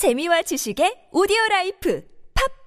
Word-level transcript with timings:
재미와 0.00 0.40
지식의 0.40 1.08
오디오 1.12 1.36
라이프 1.50 2.02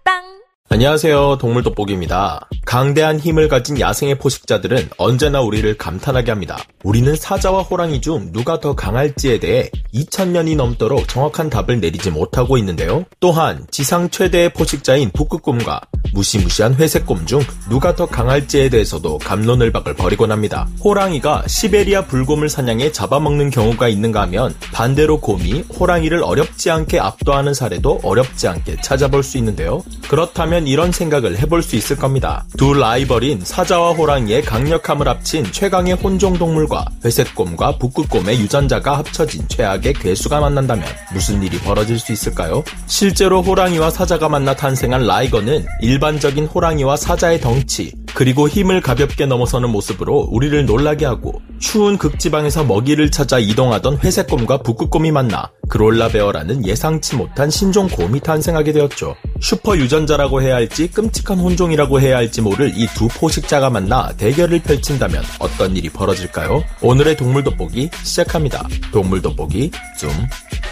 팟빵 0.06 0.44
안녕하세요. 0.70 1.40
동물 1.40 1.64
돋보기입니다. 1.64 2.48
강대한 2.64 3.20
힘을 3.20 3.48
가진 3.48 3.80
야생의 3.80 4.20
포식자들은 4.20 4.92
언제나 5.00 5.42
우리를 5.42 5.76
감탄하게 5.76 6.30
합니다. 6.30 6.60
우리는 6.84 7.16
사자와 7.16 7.64
호랑이 7.64 8.02
중 8.02 8.32
누가 8.34 8.60
더 8.60 8.76
강할지에 8.76 9.40
대해 9.40 9.72
2000년이 9.96 10.56
넘도록 10.56 11.08
정확한 11.08 11.50
답을 11.50 11.80
내리지 11.80 12.12
못하고 12.12 12.60
있는데요. 12.60 13.04
또한 13.20 13.66
지상 13.72 14.12
최대의 14.12 14.54
포식자인 14.54 15.10
북극곰과 15.10 15.82
무시무시한 16.14 16.76
회색곰 16.76 17.26
중 17.26 17.42
누가 17.70 17.96
더 17.96 18.06
강할지에 18.06 18.70
대해서도 18.70 19.18
갑론을박을 19.20 19.96
벌이곤 19.96 20.32
합니다. 20.32 20.68
호랑이가 20.84 21.44
시베리아 21.48 22.06
불곰을 22.06 22.50
사냥해 22.50 22.92
잡아먹는 22.92 23.50
경우가 23.50 23.88
있는가 23.90 24.22
하면 24.22 24.54
반대로 24.72 25.20
곰이 25.20 25.64
호랑이를 25.80 26.24
어렵지 26.24 26.70
않게 26.70 27.00
압도하는 27.00 27.54
사례도 27.54 28.02
어렵지 28.04 28.48
않게 28.48 28.78
찾아볼 28.82 29.24
수 29.24 29.38
있는데요. 29.38 29.84
그렇다면 30.08 30.68
이런 30.68 30.92
생각을 30.92 31.40
해볼 31.40 31.64
수 31.64 31.76
있을 31.76 31.96
겁니다. 31.96 32.46
두 32.58 32.74
라이벌인 32.74 33.42
사자와 33.44 33.94
호랑이의 33.94 34.44
강력함을 34.44 35.08
합친 35.08 35.52
최강의 35.52 35.96
혼종 35.96 36.38
동물과 36.38 36.86
회색곰과 37.04 37.78
북극곰의 37.80 38.40
유전자가 38.40 38.98
합쳐진 39.00 39.48
최악의 39.48 39.94
괴수가 39.94 40.40
만난다면 40.40 40.86
무슨 41.14 41.42
일이 41.42 41.58
벌어질 41.60 41.98
수 42.00 42.12
있을까요? 42.12 42.64
실제로 42.86 43.42
호랑이와 43.42 43.90
사자가 43.90 44.30
만나 44.30 44.56
탄생한 44.56 45.08
라이거는 45.08 45.66
일반 45.82 46.03
적인 46.20 46.46
호랑이와 46.46 46.98
사자의 46.98 47.40
덩치, 47.40 47.94
그리고 48.14 48.50
힘을 48.50 48.82
가볍게 48.82 49.26
넘어서는 49.26 49.70
모습으로 49.70 50.28
우리를 50.32 50.66
놀라게 50.66 51.06
하고 51.06 51.42
추운 51.60 51.98
극지방에서 51.98 52.66
먹이를 52.66 53.10
찾아 53.10 53.40
이동하던 53.40 54.00
회색곰과 54.00 54.58
북극곰이 54.64 55.12
만나 55.12 55.50
그롤라베어라는 55.74 56.68
예상치 56.68 57.16
못한 57.16 57.50
신종 57.50 57.88
곰이 57.88 58.20
탄생하게 58.20 58.74
되었죠. 58.74 59.16
슈퍼 59.42 59.76
유전자라고 59.76 60.40
해야 60.44 60.54
할지 60.54 60.88
끔찍한 60.88 61.40
혼종이라고 61.40 62.00
해야 62.00 62.18
할지 62.18 62.42
모를 62.42 62.72
이 62.78 62.88
두 62.94 63.08
포식자가 63.08 63.72
만나 63.72 64.14
대결을 64.18 64.62
펼친다면 64.62 65.24
어떤 65.40 65.76
일이 65.76 65.90
벌어질까요? 65.90 66.64
오늘의 66.82 67.18
동물 67.18 67.44
돋보기 67.44 67.90
시작합니다. 68.04 68.68
동물 68.92 69.20
돋보기 69.20 69.72
줌 69.98 70.10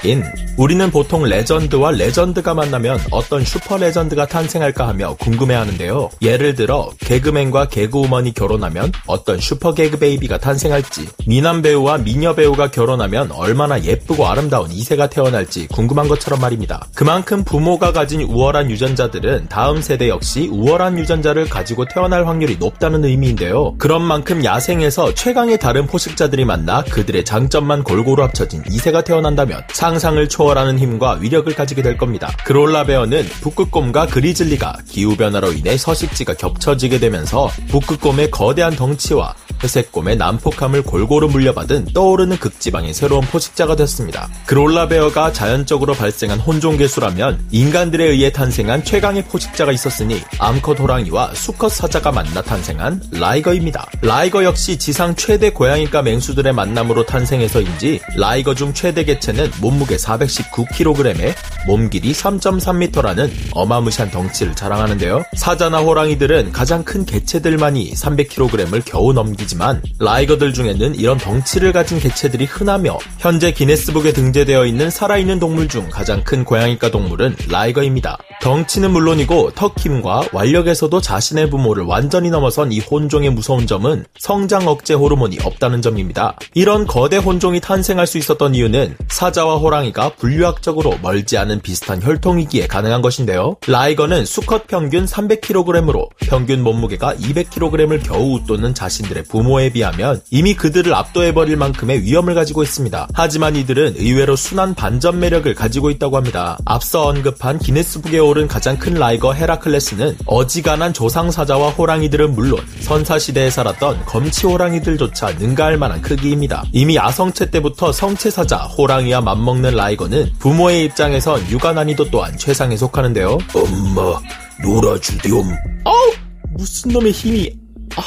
인. 0.03 0.23
우리는 0.57 0.89
보통 0.89 1.23
레전드와 1.23 1.91
레전드가 1.91 2.55
만나면 2.55 2.99
어떤 3.11 3.45
슈퍼 3.45 3.77
레전드가 3.77 4.25
탄생할까 4.25 4.87
하며 4.87 5.15
궁금해하는데요. 5.19 6.09
예를 6.23 6.55
들어 6.55 6.89
개그맨과 6.99 7.67
개그우먼이 7.67 8.33
결혼하면 8.33 8.91
어떤 9.05 9.39
슈퍼 9.39 9.75
개그 9.75 9.99
베이비가 9.99 10.39
탄생할지, 10.39 11.07
미남 11.27 11.61
배우와 11.61 11.99
미녀 11.99 12.33
배우가 12.33 12.71
결혼하면 12.71 13.31
얼마나 13.31 13.83
예쁘고 13.83 14.27
아름다운 14.27 14.69
2세 14.69 14.90
가 14.95 15.07
태어날지 15.07 15.67
궁금한 15.67 16.07
것처럼 16.07 16.41
말입니다. 16.41 16.85
그만큼 16.95 17.43
부모가 17.43 17.93
가진 17.93 18.21
우월한 18.21 18.69
유전자들은 18.69 19.47
다음 19.47 19.81
세대 19.81 20.09
역시 20.09 20.49
우월한 20.51 20.99
유전자를 20.99 21.47
가지고 21.47 21.85
태어날 21.85 22.27
확률이 22.27 22.57
높다는 22.57 23.05
의미인데요. 23.05 23.75
그런 23.77 24.01
만큼 24.01 24.43
야생에서 24.43 25.13
최강의 25.13 25.59
다른 25.59 25.87
포식자들이 25.87 26.45
만나 26.45 26.83
그들의 26.83 27.23
장점만 27.23 27.83
골고루 27.83 28.21
합쳐진 28.23 28.63
2세가 28.63 29.05
태어난다면 29.05 29.63
상상을 29.71 30.27
초월하는 30.27 30.77
힘과 30.77 31.19
위력을 31.21 31.53
가지게 31.53 31.81
될 31.81 31.97
겁니다. 31.97 32.29
그롤라 32.45 32.83
베어는 32.85 33.23
북극곰과 33.41 34.07
그리즐리가 34.07 34.77
기후변화로 34.89 35.53
인해 35.53 35.77
서식지가 35.77 36.33
겹쳐지게 36.33 36.99
되면서 36.99 37.49
북극곰의 37.69 38.31
거대한 38.31 38.75
덩치와 38.75 39.35
회색곰의 39.63 40.17
난폭함을 40.17 40.83
골고루 40.83 41.27
물려받은 41.29 41.93
떠오르는 41.93 42.37
극지방의 42.37 42.93
새로운 42.93 43.21
포식자가 43.21 43.75
됐습니다. 43.75 44.29
그롤라베어가 44.45 45.31
자연적으로 45.33 45.93
발생한 45.93 46.39
혼종 46.39 46.78
괴수라면 46.78 47.45
인간들에 47.51 48.05
의해 48.05 48.31
탄생한 48.31 48.83
최강의 48.83 49.25
포식자가 49.25 49.71
있었으니 49.71 50.21
암컷 50.39 50.79
호랑이와 50.79 51.33
수컷 51.33 51.71
사자가 51.71 52.11
만나 52.11 52.41
탄생한 52.41 53.01
라이거입니다. 53.11 53.87
라이거 54.01 54.43
역시 54.43 54.77
지상 54.77 55.15
최대 55.15 55.51
고양이과 55.51 56.01
맹수들의 56.01 56.51
만남으로 56.53 57.05
탄생해서인지 57.05 57.99
라이거 58.17 58.55
중 58.55 58.73
최대 58.73 59.03
개체는 59.03 59.51
몸무게 59.61 59.97
419kg에 59.97 61.35
몸 61.67 61.89
길이 61.89 62.11
3.3m라는 62.11 63.29
어마무시한 63.51 64.09
덩치를 64.09 64.55
자랑하는데요. 64.55 65.23
사자나 65.35 65.79
호랑이들은 65.79 66.51
가장 66.51 66.83
큰 66.83 67.05
개체들만이 67.05 67.93
300kg을 67.93 68.81
겨우 68.85 69.13
넘기지만 69.13 69.81
라이거들 69.99 70.53
중에는 70.53 70.95
이런 70.95 71.17
덩치를 71.17 71.73
가진 71.73 71.99
개체들이 71.99 72.45
흔하며 72.45 72.97
현재 73.19 73.51
기네스북에 73.51 74.13
등재되어 74.13 74.65
있는 74.65 74.89
살아있는 74.89 75.39
동물 75.39 75.67
중 75.67 75.89
가장 75.89 76.23
큰 76.23 76.43
고양이과 76.43 76.91
동물은 76.91 77.35
라이거입니다. 77.49 78.17
덩치는 78.41 78.91
물론이고 78.91 79.51
턱힘과 79.51 80.29
완력에서도 80.31 80.99
자신의 80.99 81.49
부모를 81.49 81.83
완전히 81.83 82.29
넘어선 82.29 82.71
이 82.71 82.79
혼종의 82.79 83.31
무서운 83.31 83.67
점은 83.67 84.05
성장 84.17 84.67
억제 84.67 84.93
호르몬이 84.93 85.37
없다는 85.43 85.81
점입니다. 85.81 86.37
이런 86.53 86.87
거대 86.87 87.17
혼종이 87.17 87.59
탄생할 87.59 88.07
수 88.07 88.17
있었던 88.17 88.55
이유는 88.55 88.95
사자와 89.09 89.57
호랑이가 89.57 90.15
분류학적으로 90.15 90.97
멀지 91.01 91.37
않은 91.37 91.61
비슷한 91.61 92.01
혈통이기에 92.01 92.67
가능한 92.67 93.01
것인데요. 93.01 93.57
라이거는 93.67 94.25
수컷 94.25 94.67
평균 94.67 95.05
300kg으로 95.05 96.09
평균 96.17 96.63
몸무게가 96.63 97.15
200kg을 97.15 98.03
겨우 98.03 98.35
웃도는 98.35 98.73
자신들의 98.73 99.23
부모 99.23 99.40
부모에 99.41 99.69
비하면 99.71 100.21
이미 100.29 100.53
그들을 100.53 100.93
압도해버릴 100.93 101.57
만큼의 101.57 102.03
위엄을 102.03 102.35
가지고 102.35 102.61
있습니다. 102.61 103.07
하지만 103.15 103.55
이들은 103.55 103.95
의외로 103.97 104.35
순한 104.35 104.75
반전 104.75 105.19
매력을 105.19 105.51
가지고 105.55 105.89
있다고 105.89 106.15
합니다. 106.15 106.59
앞서 106.63 107.07
언급한 107.07 107.57
기네스북에 107.57 108.19
오른 108.19 108.47
가장 108.47 108.77
큰 108.77 108.93
라이거 108.93 109.33
헤라클레스는 109.33 110.17
어지간한 110.27 110.93
조상사자와 110.93 111.71
호랑이들은 111.71 112.35
물론 112.35 112.59
선사시대에 112.81 113.49
살았던 113.49 114.05
검치 114.05 114.45
호랑이들조차 114.45 115.31
능가할 115.31 115.77
만한 115.77 116.01
크기입니다. 116.03 116.63
이미 116.71 116.99
아성체 116.99 117.49
때부터 117.49 117.91
성체사자 117.91 118.57
호랑이와 118.57 119.21
맞먹는 119.21 119.75
라이거는 119.75 120.33
부모의 120.37 120.85
입장에선 120.85 121.49
육아 121.49 121.73
난이도 121.73 122.11
또한 122.11 122.37
최상에 122.37 122.77
속하는데요. 122.77 123.39
엄마 123.55 124.19
놀아주렴. 124.63 125.43
어우 125.85 126.11
무슨 126.51 126.91
놈의 126.91 127.11
힘이 127.11 127.51
아, 127.95 128.01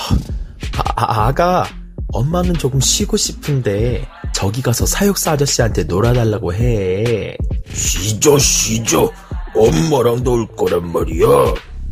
아, 0.97 1.27
아가, 1.27 1.67
엄마는 2.13 2.55
조금 2.55 2.81
쉬고 2.81 3.17
싶은데, 3.17 4.07
저기 4.33 4.63
가서 4.63 4.87
사육사 4.87 5.33
아저씨한테 5.33 5.85
놀아달라고 5.85 6.55
해. 6.55 7.37
쉬죠, 7.73 8.39
쉬죠. 8.39 9.11
엄마랑 9.55 10.23
놀 10.25 10.47
거란 10.57 10.91
말이야. 10.93 11.27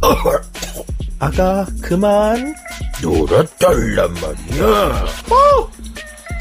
아가, 1.21 1.66
그만. 1.81 2.54
놀아달란 3.00 4.12
말이야. 4.15 4.65
어! 5.31 5.69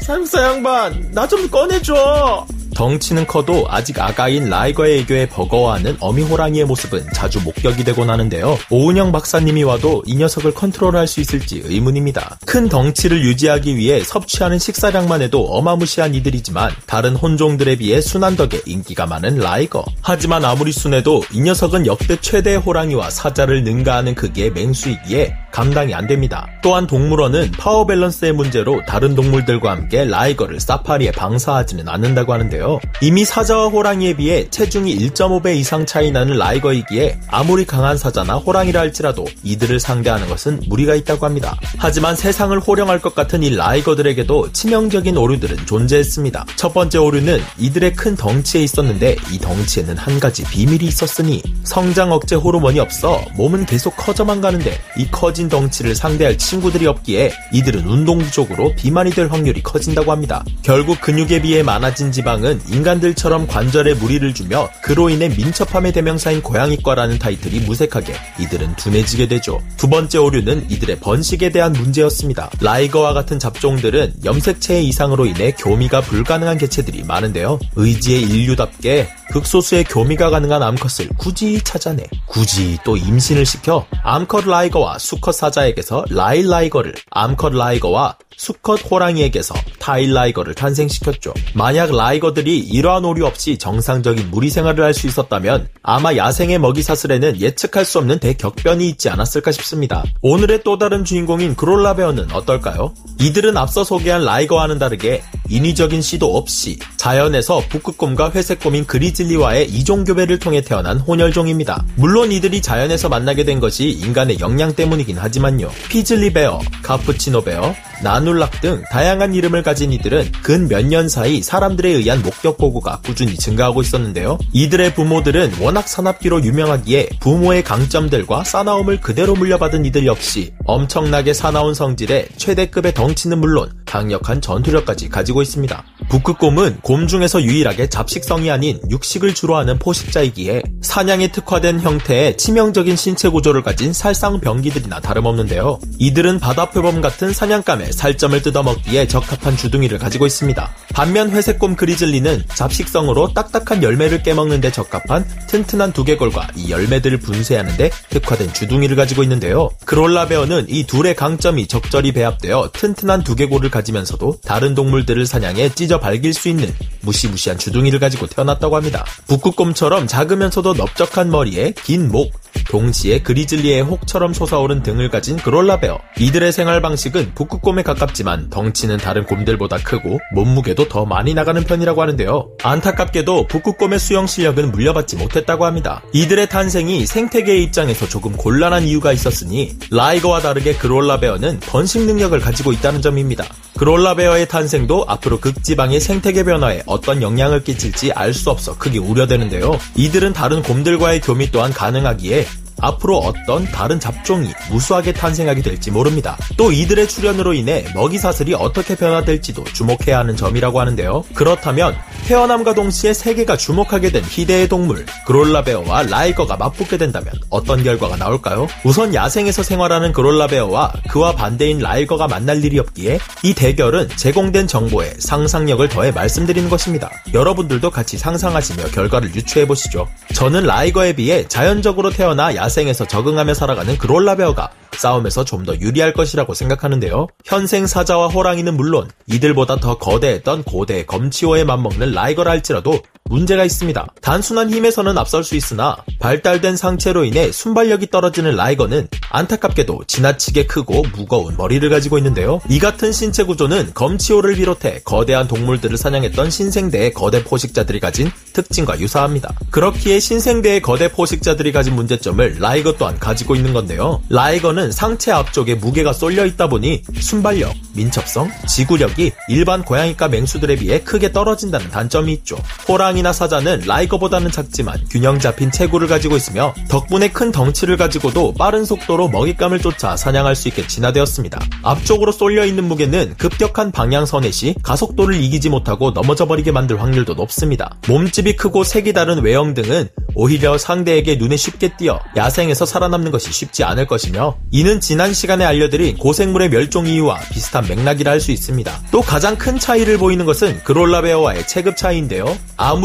사육사 0.02 0.42
양반, 0.42 1.10
나 1.12 1.26
좀 1.28 1.48
꺼내줘. 1.48 2.46
덩치는 2.82 3.28
커도 3.28 3.66
아직 3.68 4.00
아가인 4.00 4.48
라이거의 4.50 4.98
애교에 5.00 5.28
버거워하는 5.28 5.98
어미 6.00 6.22
호랑이의 6.22 6.64
모습은 6.64 7.06
자주 7.14 7.40
목격이 7.40 7.84
되곤 7.84 8.10
하는데요. 8.10 8.58
오은영 8.70 9.12
박사님이 9.12 9.62
와도 9.62 10.02
이 10.04 10.16
녀석을 10.16 10.52
컨트롤할 10.52 11.06
수 11.06 11.20
있을지 11.20 11.62
의문입니다. 11.64 12.40
큰 12.44 12.68
덩치를 12.68 13.22
유지하기 13.22 13.76
위해 13.76 14.02
섭취하는 14.02 14.58
식사량만 14.58 15.22
해도 15.22 15.46
어마무시한 15.46 16.12
이들이지만 16.16 16.72
다른 16.86 17.14
혼종들에 17.14 17.76
비해 17.76 18.00
순한 18.00 18.34
덕에 18.34 18.60
인기가 18.66 19.06
많은 19.06 19.36
라이거. 19.36 19.84
하지만 20.00 20.44
아무리 20.44 20.72
순해도 20.72 21.22
이 21.30 21.40
녀석은 21.40 21.86
역대 21.86 22.20
최대 22.20 22.56
호랑이와 22.56 23.10
사자를 23.10 23.62
능가하는 23.62 24.16
크기의 24.16 24.50
맹수이기에 24.50 25.41
감당이 25.52 25.94
안 25.94 26.06
됩니다. 26.06 26.48
또한 26.62 26.86
동물원은 26.86 27.52
파워 27.52 27.86
밸런스의 27.86 28.32
문제로 28.32 28.80
다른 28.86 29.14
동물들과 29.14 29.70
함께 29.70 30.04
라이거를 30.04 30.58
사파리에 30.58 31.12
방사하지는 31.12 31.88
않는다고 31.88 32.32
하는데요. 32.32 32.80
이미 33.00 33.24
사자와 33.24 33.68
호랑이에 33.68 34.14
비해 34.14 34.48
체중이 34.50 34.96
1.5배 35.10 35.54
이상 35.56 35.86
차이 35.86 36.10
나는 36.10 36.38
라이거이기에 36.38 37.20
아무리 37.28 37.64
강한 37.64 37.96
사자나 37.96 38.36
호랑이라 38.36 38.80
할지라도 38.80 39.26
이들을 39.44 39.78
상대하는 39.78 40.28
것은 40.28 40.62
무리가 40.68 40.94
있다고 40.94 41.26
합니다. 41.26 41.56
하지만 41.78 42.16
세상을 42.16 42.58
호령할 42.58 43.00
것 43.00 43.14
같은 43.14 43.42
이 43.42 43.54
라이거들에게도 43.54 44.52
치명적인 44.52 45.16
오류들은 45.16 45.66
존재했습니다. 45.66 46.46
첫 46.56 46.72
번째 46.72 46.98
오류는 46.98 47.40
이들의 47.58 47.94
큰 47.94 48.16
덩치에 48.16 48.62
있었는데 48.62 49.16
이 49.30 49.38
덩치에는 49.38 49.96
한 49.96 50.18
가지 50.18 50.44
비밀이 50.44 50.84
있었으니 50.84 51.42
성장 51.64 52.12
억제 52.12 52.36
호르몬이 52.36 52.80
없어 52.80 53.20
몸은 53.36 53.66
계속 53.66 53.96
커져만 53.96 54.40
가는데 54.40 54.78
이 54.96 55.06
커진 55.10 55.41
커진 55.42 55.48
덩치를 55.48 55.94
상대할 55.94 56.38
친구들이 56.38 56.86
없기에 56.86 57.32
이들은 57.52 57.86
운동 57.86 58.18
부족으로 58.18 58.74
비만이 58.76 59.10
될 59.10 59.28
확률이 59.28 59.62
커진다고 59.62 60.12
합니다. 60.12 60.44
결국 60.62 61.00
근육에 61.00 61.42
비해 61.42 61.62
많아진 61.62 62.12
지방은 62.12 62.60
인간들처럼 62.68 63.46
관절에 63.46 63.94
무리를 63.94 64.32
주며 64.34 64.68
그로 64.82 65.10
인해 65.10 65.28
민첩함의 65.28 65.92
대명사인 65.92 66.42
고양이과라는 66.42 67.18
타이틀이 67.18 67.60
무색하게 67.60 68.14
이들은 68.40 68.76
둔해지게 68.76 69.28
되죠. 69.28 69.60
두 69.76 69.88
번째 69.88 70.18
오류는 70.18 70.70
이들의 70.70 71.00
번식에 71.00 71.50
대한 71.50 71.72
문제였습니다. 71.72 72.50
라이거와 72.60 73.12
같은 73.12 73.38
잡종들은 73.38 74.14
염색체의 74.24 74.86
이상으로 74.88 75.26
인해 75.26 75.52
교미가 75.52 76.02
불가능한 76.02 76.58
개체들이 76.58 77.04
많은데요. 77.04 77.58
의지의 77.76 78.22
인류답게 78.22 79.08
극소수의 79.32 79.84
교미가 79.84 80.28
가능한 80.30 80.62
암컷을 80.62 81.08
굳이 81.16 81.58
찾아내 81.64 82.04
굳이 82.26 82.78
또 82.84 82.98
임신을 82.98 83.46
시켜 83.46 83.86
암컷 84.04 84.46
라이거와 84.46 84.98
수컷 84.98 85.31
사자에게서 85.32 86.04
라일 86.10 86.48
라이거를 86.48 86.94
암컷 87.10 87.54
라이거와 87.54 88.16
수컷 88.36 88.80
호랑이에게서 88.90 89.54
타일 89.78 90.14
라이거를 90.14 90.54
탄생시켰죠. 90.54 91.34
만약 91.54 91.94
라이거들이 91.94 92.58
이러한 92.58 93.04
오류 93.04 93.26
없이 93.26 93.58
정상적인 93.58 94.30
무리 94.30 94.48
생활을 94.50 94.84
할 94.84 94.92
수 94.92 95.06
있었다면 95.06 95.68
아마 95.82 96.14
야생의 96.16 96.58
먹이 96.58 96.82
사슬에는 96.82 97.40
예측할 97.40 97.84
수 97.84 97.98
없는 97.98 98.18
대격변이 98.18 98.88
있지 98.90 99.08
않았을까 99.08 99.52
싶습니다. 99.52 100.04
오늘의 100.20 100.62
또 100.64 100.76
다른 100.76 101.04
주인공인 101.04 101.54
그롤라베어는 101.56 102.32
어떨까요? 102.32 102.92
이들은 103.20 103.56
앞서 103.56 103.82
소개한 103.82 104.24
라이거와는 104.24 104.78
다르게 104.78 105.22
인위적인 105.48 106.02
시도 106.02 106.36
없이 106.36 106.78
자연에서 106.96 107.62
북극곰과 107.68 108.32
회색곰인 108.32 108.86
그리즐리와의 108.86 109.70
이종교배를 109.70 110.38
통해 110.38 110.60
태어난 110.60 110.98
혼혈종입니다. 110.98 111.84
물론 111.96 112.32
이들이 112.32 112.60
자연에서 112.60 113.08
만나게 113.08 113.44
된 113.44 113.58
것이 113.60 113.90
인간의 113.90 114.40
역량 114.40 114.74
때문이긴 114.74 115.18
하지만요. 115.22 115.70
피즐리 115.88 116.32
베어, 116.32 116.60
카푸치노 116.82 117.42
베어, 117.42 117.74
나눌락 118.02 118.60
등 118.60 118.82
다양한 118.90 119.34
이름을 119.34 119.62
가진 119.62 119.92
이들은 119.92 120.32
근 120.42 120.68
몇 120.68 120.82
년 120.86 121.08
사이 121.08 121.40
사람들에 121.42 121.88
의한 121.90 122.20
목격 122.22 122.58
보고가 122.58 123.00
꾸준히 123.04 123.36
증가하고 123.36 123.80
있었는데요. 123.82 124.38
이들의 124.52 124.94
부모들은 124.94 125.52
워낙 125.60 125.86
사납기로 125.88 126.42
유명하기에 126.42 127.10
부모의 127.20 127.62
강점들과 127.62 128.42
사나움을 128.44 129.00
그대로 129.00 129.34
물려받은 129.34 129.84
이들 129.84 130.06
역시 130.06 130.52
엄청나게 130.64 131.32
사나운 131.34 131.74
성질에 131.74 132.26
최대급의 132.36 132.94
덩치는 132.94 133.38
물론 133.38 133.70
강력한 133.86 134.40
전투력까지 134.40 135.08
가지고 135.08 135.42
있습니다. 135.42 135.84
북극곰은 136.12 136.80
곰 136.82 137.08
중에서 137.08 137.42
유일하게 137.42 137.88
잡식성이 137.88 138.50
아닌 138.50 138.78
육식을 138.90 139.32
주로 139.34 139.56
하는 139.56 139.78
포식자이기에 139.78 140.62
사냥에 140.82 141.28
특화된 141.28 141.80
형태의 141.80 142.36
치명적인 142.36 142.96
신체 142.96 143.30
구조를 143.30 143.62
가진 143.62 143.94
살상병기들이나 143.94 145.00
다름없는데요. 145.00 145.78
이들은 145.98 146.38
바다표범 146.38 147.00
같은 147.00 147.32
사냥감에 147.32 147.92
살점을 147.92 148.42
뜯어먹기에 148.42 149.08
적합한 149.08 149.56
주둥이를 149.56 149.98
가지고 149.98 150.26
있습니다. 150.26 150.70
반면 150.92 151.30
회색곰 151.30 151.76
그리즐리는 151.76 152.44
잡식성으로 152.54 153.32
딱딱한 153.32 153.82
열매를 153.82 154.22
깨먹는 154.22 154.60
데 154.60 154.70
적합한 154.70 155.24
튼튼한 155.46 155.94
두개골과 155.94 156.48
이 156.56 156.70
열매들을 156.70 157.20
분쇄하는 157.20 157.78
데 157.78 157.90
특화된 158.10 158.52
주둥이를 158.52 158.96
가지고 158.96 159.22
있는데요. 159.22 159.70
그롤라베어는 159.86 160.66
이 160.68 160.84
둘의 160.84 161.16
강점이 161.16 161.68
적절히 161.68 162.12
배합되어 162.12 162.72
튼튼한 162.74 163.24
두개골을 163.24 163.70
가지면서도 163.70 164.40
다른 164.44 164.74
동물들을 164.74 165.24
사냥해 165.24 165.70
찢어 165.70 166.01
발길 166.02 166.34
수 166.34 166.48
있는 166.48 166.74
무시무시한 167.00 167.56
주둥이를 167.58 168.00
가지고 168.00 168.26
태어났다고 168.26 168.76
합니다. 168.76 169.04
북극곰처럼 169.28 170.06
작으면서도 170.06 170.74
넓적한 170.74 171.30
머리에 171.30 171.72
긴 171.82 172.08
목, 172.08 172.32
동시에 172.68 173.20
그리즐리의 173.20 173.82
혹처럼 173.82 174.32
솟아오른 174.32 174.82
등을 174.82 175.10
가진 175.10 175.36
그롤라베어. 175.36 175.98
이들의 176.18 176.52
생활 176.52 176.80
방식은 176.80 177.32
북극곰에 177.34 177.82
가깝지만 177.82 178.50
덩치는 178.50 178.98
다른 178.98 179.24
곰들보다 179.24 179.78
크고 179.78 180.18
몸무게도 180.34 180.88
더 180.88 181.04
많이 181.04 181.34
나가는 181.34 181.62
편이라고 181.62 182.02
하는데요. 182.02 182.50
안타깝게도 182.62 183.46
북극곰의 183.48 183.98
수영 183.98 184.26
실력은 184.26 184.72
물려받지 184.72 185.16
못했다고 185.16 185.66
합니다. 185.66 186.02
이들의 186.12 186.48
탄생이 186.48 187.06
생태계의 187.06 187.62
입장에서 187.64 188.08
조금 188.08 188.32
곤란한 188.36 188.84
이유가 188.84 189.12
있었으니 189.12 189.76
라이거와 189.90 190.40
다르게 190.40 190.74
그롤라베어는 190.74 191.60
번식 191.60 192.02
능력을 192.02 192.38
가지고 192.40 192.72
있다는 192.72 193.02
점입니다. 193.02 193.44
그롤라베어의 193.76 194.48
탄생도 194.48 195.06
앞으로 195.08 195.40
극지방의 195.40 196.00
생태계 196.00 196.44
변화에 196.44 196.82
어떤 196.86 197.22
영향을 197.22 197.64
끼칠지 197.64 198.12
알 198.12 198.32
수 198.32 198.50
없어 198.50 198.78
크게 198.78 198.98
우려되는데요. 198.98 199.78
이들은 199.94 200.32
다른 200.32 200.62
곰들과의 200.62 201.20
교미 201.20 201.50
또한 201.50 201.72
가능하기에 201.72 202.46
앞으로 202.82 203.18
어떤 203.18 203.64
다른 203.64 203.98
잡종이 203.98 204.52
무수하게 204.70 205.12
탄생하게 205.12 205.62
될지 205.62 205.90
모릅니다. 205.90 206.36
또 206.56 206.72
이들의 206.72 207.08
출현으로 207.08 207.54
인해 207.54 207.84
먹이 207.94 208.18
사슬이 208.18 208.52
어떻게 208.54 208.96
변화될지도 208.96 209.64
주목해야 209.64 210.18
하는 210.18 210.36
점이라고 210.36 210.80
하는데요. 210.80 211.24
그렇다면 211.32 211.96
태어남과 212.26 212.74
동시에 212.74 213.14
세계가 213.14 213.56
주목하게 213.56 214.10
된 214.10 214.24
희대의 214.28 214.68
동물 214.68 215.06
그롤라베어와 215.26 216.02
라이거가 216.02 216.56
맞붙게 216.56 216.98
된다면 216.98 217.32
어떤 217.48 217.82
결과가 217.82 218.16
나올까요? 218.16 218.66
우선 218.84 219.14
야생에서 219.14 219.62
생활하는 219.62 220.12
그롤라베어와 220.12 220.92
그와 221.08 221.34
반대인 221.36 221.78
라이거가 221.78 222.26
만날 222.26 222.64
일이 222.64 222.78
없기에 222.78 223.20
이 223.44 223.54
대결은 223.54 224.08
제공된 224.16 224.66
정보에 224.66 225.14
상상력을 225.18 225.88
더해 225.88 226.10
말씀드리는 226.10 226.68
것입니다. 226.68 227.10
여러분들도 227.32 227.90
같이 227.90 228.18
상상하시며 228.18 228.84
결과를 228.88 229.34
유추해 229.34 229.66
보시죠. 229.66 230.08
저는 230.34 230.64
라이거에 230.64 231.12
비해 231.12 231.46
자연적으로 231.46 232.10
태어나 232.10 232.54
야생 232.56 232.71
에서 232.88 233.06
적응하며 233.06 233.54
살아가는 233.54 233.96
grolar 233.98 234.36
bear가 234.36 234.70
싸움에서 234.92 235.44
좀 235.44 235.62
더 235.62 235.78
유리할 235.78 236.12
것이라고 236.12 236.54
생각하는데요. 236.54 237.28
현생 237.44 237.86
사자와 237.86 238.26
호랑이는 238.28 238.76
물론 238.76 239.08
이들보다 239.26 239.76
더 239.76 239.96
거대했던 239.98 240.64
고대 240.64 241.04
검치호에 241.04 241.62
맞먹는 241.62 242.12
라이거라 242.12 242.50
할지라도 242.50 243.00
문제가 243.32 243.64
있습니다. 243.64 244.06
단순한 244.20 244.70
힘에서는 244.70 245.16
앞설 245.16 245.42
수 245.42 245.56
있으나 245.56 245.96
발달된 246.18 246.76
상체로 246.76 247.24
인해 247.24 247.50
순발력이 247.50 248.10
떨어지는 248.10 248.56
라이거는 248.56 249.08
안타깝게도 249.30 250.02
지나치게 250.06 250.66
크고 250.66 251.02
무거운 251.16 251.56
머리를 251.56 251.88
가지고 251.88 252.18
있는데요. 252.18 252.60
이 252.68 252.78
같은 252.78 253.10
신체 253.10 253.44
구조는 253.44 253.92
검치호를 253.94 254.56
비롯해 254.56 255.00
거대한 255.04 255.48
동물들을 255.48 255.96
사냥했던 255.96 256.50
신생대의 256.50 257.14
거대 257.14 257.42
포식자들이 257.42 258.00
가진 258.00 258.30
특징과 258.52 259.00
유사합니다. 259.00 259.54
그렇기에 259.70 260.20
신생대의 260.20 260.82
거대 260.82 261.10
포식자들이 261.10 261.72
가진 261.72 261.94
문제점을 261.94 262.56
라이거 262.60 262.96
또한 262.98 263.18
가지고 263.18 263.56
있는 263.56 263.72
건데요. 263.72 264.20
라이거는 264.28 264.92
상체 264.92 265.32
앞쪽에 265.32 265.76
무게가 265.76 266.12
쏠려 266.12 266.44
있다 266.44 266.68
보니 266.68 267.02
순발력, 267.18 267.74
민첩성, 267.94 268.50
지구력이 268.68 269.32
일반 269.48 269.82
고양이과 269.82 270.28
맹수들에 270.28 270.76
비해 270.76 271.00
크게 271.00 271.32
떨어진다는 271.32 271.88
단점이 271.88 272.30
있죠. 272.34 272.58
호랑이 272.86 273.21
나 273.22 273.32
사자는 273.32 273.82
라이거보다는 273.86 274.50
작지만 274.50 275.00
균형 275.10 275.38
잡힌 275.38 275.70
체구를 275.70 276.08
가지고 276.08 276.36
있으며 276.36 276.74
덕분에 276.88 277.30
큰 277.30 277.50
덩치를 277.50 277.96
가지고도 277.96 278.54
빠른 278.54 278.84
속도로 278.84 279.28
먹잇감을 279.28 279.80
쫓아 279.80 280.16
사냥할 280.16 280.54
수 280.54 280.68
있게 280.68 280.86
진화되었습니다. 280.86 281.58
앞쪽으로 281.82 282.32
쏠려 282.32 282.66
있는 282.66 282.84
무게는 282.84 283.34
급격한 283.38 283.92
방향 283.92 284.26
선회 284.26 284.50
시 284.50 284.74
가속도를 284.82 285.34
이기지 285.42 285.70
못하고 285.70 286.10
넘어져 286.10 286.46
버리게 286.46 286.72
만들 286.72 287.00
확률도 287.00 287.34
높습니다. 287.34 287.96
몸집이 288.08 288.56
크고 288.56 288.84
색이 288.84 289.14
다른 289.14 289.42
외형 289.42 289.72
등은 289.72 290.08
오히려 290.34 290.76
상대에게 290.76 291.36
눈에 291.36 291.56
쉽게 291.56 291.96
띄어 291.96 292.20
야생에서 292.36 292.86
살아남는 292.86 293.30
것이 293.30 293.52
쉽지 293.52 293.84
않을 293.84 294.06
것이며 294.06 294.56
이는 294.70 295.00
지난 295.00 295.32
시간에 295.32 295.64
알려드린 295.64 296.18
고생물의 296.18 296.70
멸종 296.70 297.06
이유와 297.06 297.38
비슷한 297.52 297.86
맥락이라 297.88 298.30
할 298.30 298.42
수 298.42 298.50
있습니다. 298.50 299.00
또 299.12 299.22
가장 299.22 299.56
큰 299.56 299.78
차이를 299.78 300.18
보이는 300.18 300.44
것은 300.44 300.82
그롤라베어와의 300.82 301.66
체급 301.68 301.96
차이인데요. 301.96 302.58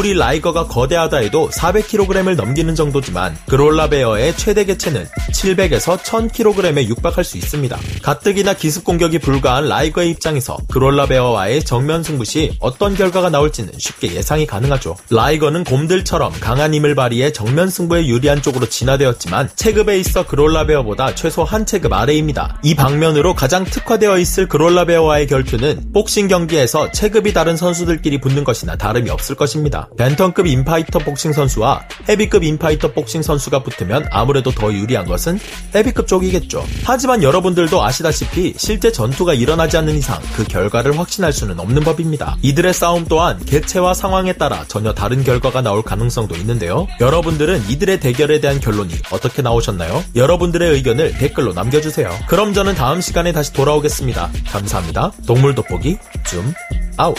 아무리 0.08 0.14
라이거가 0.14 0.68
거대하다 0.68 1.18
해도 1.18 1.50
400kg을 1.50 2.36
넘기는 2.36 2.74
정도지만 2.76 3.38
grolar 3.48 3.93
bear의 3.93 4.38
최대 4.38 4.64
개체는 4.64 5.06
700에서 5.34 5.98
1000kg에 5.98 6.88
육박할 6.88 7.26
수 7.26 7.38
있습니다. 7.38 7.78
가뜩이나 8.02 8.54
기습 8.54 8.86
공격이 8.86 9.20
불가한 9.20 9.68
라이거의 9.68 10.12
입장에서 10.12 10.58
grolar 10.70 11.11
bear와의 11.11 11.66
정면 11.66 12.04
승부 12.04 12.24
시 12.24 12.56
어떤 12.60 12.96
결과가 12.96 13.30
나올지는 13.30 13.74
쉽게 13.78 14.14
예상이 14.14 14.46
가능하죠. 14.46 14.96
라이거는 15.10 15.66
곰들처럼 15.66 16.32
강한 16.40 16.74
힘을 16.74 16.96
발휘해 16.96 17.34
정면 17.34 17.70
승부에 17.70 18.08
유리한 18.08 18.42
쪽으로 18.42 18.68
진화되었지만 18.68 19.50
체급에 19.56 20.00
있어 20.00 20.26
grolar 20.26 20.64
bear보다 20.64 21.16
최소 21.16 21.44
한 21.44 21.66
체급 21.66 21.92
아래입니다. 21.92 22.60
이 22.64 22.76
방면으로 22.76 23.36
가장 23.36 23.66
특화되어 23.66 24.18
있을 24.20 24.48
grolar 24.48 24.82
bear와의 24.82 25.28
결투는 25.28 25.92
복싱 25.94 26.30
경기에서 26.30 26.92
체급이 26.92 27.34
다른 27.34 27.58
선수들끼리 27.58 28.22
붙는 28.22 28.46
것이나 28.46 28.78
다름이 28.78 29.10
없을 29.10 29.36
것입니다. 29.36 29.87
밴텀급 29.98 30.48
인파이터 30.48 31.00
복싱 31.00 31.34
선수와 31.34 31.82
헤비급 32.10 32.44
인파이터 32.44 32.94
복싱 32.94 33.22
선수가 33.22 33.64
붙으면 33.64 34.06
아무래도 34.12 34.52
더 34.52 34.74
유리한 34.74 35.06
것은 35.06 35.40
헤비급 35.76 36.08
쪽이겠죠. 36.08 36.64
하지만 36.84 37.24
여러분들도 37.24 37.84
아시다시피 37.84 38.54
실제 38.58 38.92
전투가 38.92 39.34
일어나지 39.34 39.78
않는 39.78 39.96
이상 39.96 40.22
그 40.36 40.44
결과를 40.44 40.98
확신할 40.98 41.34
수는 41.34 41.60
없는 41.60 41.84
법입니다. 41.84 42.38
이들의 42.42 42.74
싸움 42.74 43.06
또한 43.06 43.44
개체와 43.46 43.94
상황에 43.94 44.34
따라 44.34 44.66
전혀 44.68 44.94
다른 44.94 45.24
결과가 45.24 45.62
나올 45.62 45.82
가능성도 45.82 46.36
있는데요. 46.36 46.88
여러분들은 47.00 47.70
이들의 47.70 48.00
대결에 48.00 48.40
대한 48.40 48.60
결론이 48.60 48.94
어떻게 49.12 49.42
나오셨나요? 49.42 50.04
여러분들의 50.16 50.72
의견을 50.72 51.18
댓글로 51.18 51.54
남겨주세요. 51.54 52.10
그럼 52.28 52.54
저는 52.54 52.76
다음 52.76 53.02
시간에 53.02 53.32
다시 53.32 53.54
돌아오겠습니다. 53.54 54.30
감사합니다. 54.52 55.12
동물 55.26 55.56
돋보기 55.56 55.98
줌 56.26 56.54
아웃. 56.98 57.16